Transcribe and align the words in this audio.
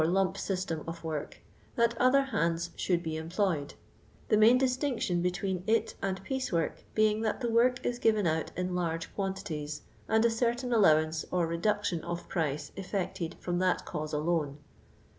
lump 0.03 0.35
system 0.35 0.83
of 0.87 1.03
work, 1.03 1.37
that 1.75 1.95
other 1.99 2.23
hands 2.23 2.71
should 2.75 3.03
be 3.03 3.17
employed: 3.17 3.75
the 4.29 4.35
main 4.35 4.57
distinction 4.57 5.21
between 5.21 5.63
it 5.67 5.93
and 6.01 6.23
piece 6.23 6.51
work 6.51 6.83
being 6.95 7.21
that 7.21 7.39
the 7.41 7.49
work 7.51 7.85
is 7.85 7.99
given 7.99 8.25
out 8.25 8.49
in 8.57 8.73
large 8.73 9.13
quantities, 9.13 9.83
and 10.07 10.25
a 10.25 10.31
certain 10.31 10.73
allowance 10.73 11.23
or 11.29 11.47
reduc 11.47 11.83
tion 11.83 12.03
of 12.03 12.27
price 12.27 12.71
effected 12.75 13.35
from 13.39 13.59
that 13.59 13.85
cause 13.85 14.11
alone. 14.11 14.57